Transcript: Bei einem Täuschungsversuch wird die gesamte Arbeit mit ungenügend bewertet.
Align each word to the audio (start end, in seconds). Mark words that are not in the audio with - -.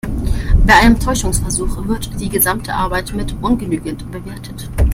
Bei 0.65 0.73
einem 0.77 0.99
Täuschungsversuch 0.99 1.87
wird 1.87 2.19
die 2.19 2.27
gesamte 2.29 2.73
Arbeit 2.73 3.13
mit 3.13 3.35
ungenügend 3.43 4.09
bewertet. 4.11 4.67